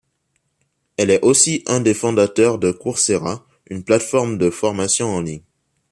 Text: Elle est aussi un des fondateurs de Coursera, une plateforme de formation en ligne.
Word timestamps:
Elle 0.97 1.11
est 1.11 1.21
aussi 1.23 1.63
un 1.67 1.79
des 1.79 1.93
fondateurs 1.93 2.57
de 2.57 2.71
Coursera, 2.71 3.45
une 3.67 3.83
plateforme 3.83 4.39
de 4.39 4.49
formation 4.49 5.09
en 5.09 5.21
ligne. 5.21 5.43